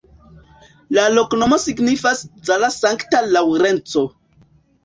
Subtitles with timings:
[0.97, 4.09] La loknomo signifas: Zala-Sankta Laŭrenco.